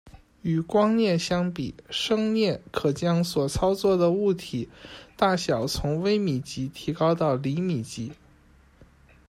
[0.41, 4.67] 与光镊相比，声镊可将所操纵的物体
[5.15, 8.11] 大小从微米级提高到厘米级。